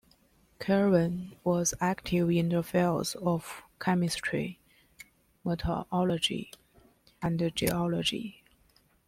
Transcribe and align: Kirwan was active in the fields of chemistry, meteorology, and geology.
Kirwan 0.59 1.35
was 1.43 1.75
active 1.79 2.31
in 2.31 2.49
the 2.49 2.63
fields 2.63 3.13
of 3.13 3.61
chemistry, 3.79 4.57
meteorology, 5.45 6.49
and 7.21 7.53
geology. 7.55 8.43